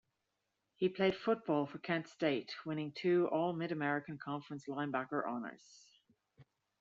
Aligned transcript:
He 0.77 0.89
played 0.89 1.15
football 1.15 1.67
for 1.67 1.77
Kent 1.77 2.07
State, 2.07 2.55
winning 2.65 2.91
two 2.91 3.27
All-Mid-American 3.31 4.17
Conference 4.17 4.65
linebacker 4.67 5.27
honors. 5.27 5.85